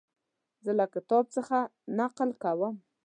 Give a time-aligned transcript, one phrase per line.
[0.63, 1.57] زه له کتاب څخه
[1.99, 2.75] نقل کوم.